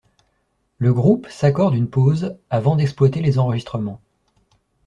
[0.79, 4.01] Le groupe s'accorde une pause avant d'exploiter les enregistrements.